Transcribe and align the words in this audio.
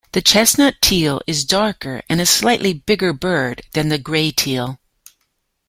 The 0.13 0.21
chestnut 0.23 0.81
teal 0.81 1.21
is 1.27 1.45
darker 1.45 2.01
and 2.09 2.19
a 2.19 2.25
slightly 2.25 2.73
bigger 2.73 3.13
bird 3.13 3.61
than 3.73 3.89
the 3.89 3.99
grey 3.99 4.31
teal. 4.31 4.79